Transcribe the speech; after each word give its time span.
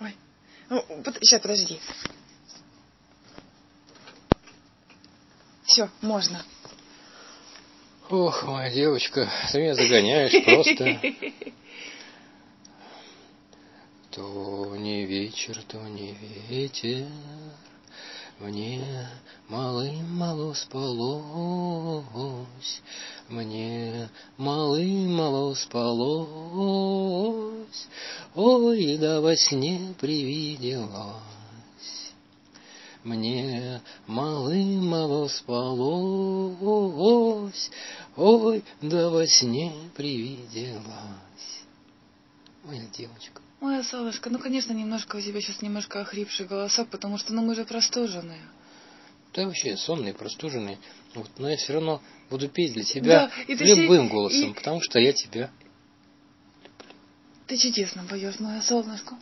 Ой. 0.00 0.16
Ну, 0.70 0.84
сейчас, 1.20 1.40
подожди. 1.40 1.80
Все, 5.64 5.88
можно. 6.02 6.44
Ох, 8.10 8.44
моя 8.44 8.70
девочка, 8.70 9.28
ты 9.50 9.58
меня 9.60 9.74
загоняешь 9.74 10.44
просто. 10.44 11.00
То 14.14 14.76
не 14.76 15.06
вечер, 15.06 15.60
то 15.66 15.78
не 15.88 16.14
ветер, 16.48 17.08
Мне 18.38 19.08
малым-мало 19.48 20.54
спалось, 20.54 22.04
Мне 23.28 24.08
малым-мало 24.36 25.54
спалось, 25.54 26.28
Ой, 28.34 28.96
да 28.98 29.20
во 29.20 29.36
сне 29.36 29.94
привиделось. 30.00 30.90
Мне 33.04 33.80
малым-мало 34.06 35.28
спалось, 35.28 36.50
Ой, 38.16 38.64
да 38.80 39.10
во 39.10 39.26
сне 39.26 39.72
привиделась. 39.94 40.82
Моя 42.64 42.82
девочка. 42.96 43.40
Моя 43.60 43.82
солнышко, 43.84 44.30
ну, 44.30 44.38
конечно, 44.38 44.72
немножко 44.72 45.16
у 45.16 45.20
тебя 45.20 45.40
сейчас 45.40 45.62
немножко 45.62 46.00
охрипший 46.00 46.46
голосок, 46.46 46.88
потому 46.88 47.18
что, 47.18 47.32
ну, 47.34 47.42
мы 47.42 47.54
же 47.54 47.64
простуженные. 47.64 48.40
Да 49.34 49.44
вообще 49.46 49.76
сонный, 49.76 50.12
простуженный. 50.14 50.78
Вот, 51.14 51.28
но 51.38 51.48
я 51.50 51.56
все 51.56 51.74
равно 51.74 52.00
буду 52.30 52.48
петь 52.48 52.72
для 52.72 52.84
тебя 52.84 53.26
Да, 53.26 53.30
и 53.48 53.54
ты 53.56 53.64
любым 53.64 54.06
все- 54.06 54.14
голосом, 54.14 54.50
и- 54.50 54.54
потому 54.54 54.80
что 54.80 54.98
я 54.98 55.12
тебя 55.12 55.50
Ты 57.46 57.58
чудесно 57.58 58.04
поешь, 58.08 58.40
моя 58.40 58.62
солнышко. 58.62 59.16